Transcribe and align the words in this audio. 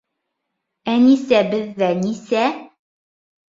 Әнисә 0.93 1.43
беҙҙә 1.53 1.93
нисә? 2.01 2.49